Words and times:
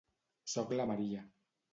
Soc 0.53 0.73
la 0.79 0.87
Maria. 0.93 1.21